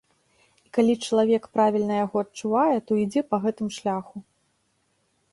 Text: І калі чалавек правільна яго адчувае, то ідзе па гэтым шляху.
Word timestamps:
І 0.67 0.69
калі 0.75 0.93
чалавек 1.07 1.43
правільна 1.57 1.93
яго 2.05 2.17
адчувае, 2.25 2.77
то 2.87 2.91
ідзе 3.03 3.21
па 3.33 3.37
гэтым 3.43 3.67
шляху. 3.77 4.17